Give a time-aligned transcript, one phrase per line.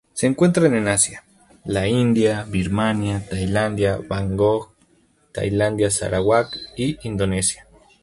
[0.13, 1.23] Se encuentran en Asia:
[1.63, 4.71] la India, Birmania, Tailandia, Bangkok,
[5.31, 7.67] Tailandia Sarawak y Indonesia.